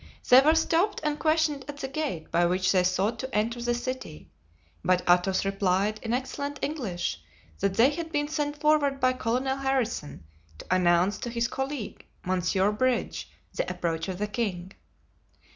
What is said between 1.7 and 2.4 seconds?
the gate